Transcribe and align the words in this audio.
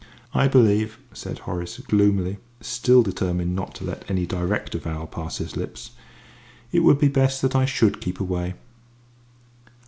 "I 0.33 0.47
believe," 0.47 0.97
said 1.13 1.37
Horace, 1.45 1.77
gloomily, 1.77 2.39
still 2.59 3.03
determined 3.03 3.55
not 3.55 3.75
to 3.75 3.83
let 3.83 4.09
any 4.09 4.25
direct 4.25 4.73
avowal 4.73 5.05
pass 5.05 5.37
his 5.37 5.55
lips, 5.55 5.91
"it 6.71 6.79
would 6.79 6.97
be 6.97 7.07
best 7.07 7.39
that 7.43 7.55
I 7.55 7.65
should 7.65 8.01
keep 8.01 8.19
away." 8.19 8.55